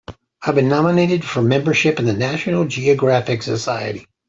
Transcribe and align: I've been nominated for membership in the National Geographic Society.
I've 0.41 0.55
been 0.55 0.67
nominated 0.67 1.23
for 1.23 1.43
membership 1.43 1.99
in 1.99 2.05
the 2.05 2.13
National 2.13 2.65
Geographic 2.65 3.43
Society. 3.43 4.07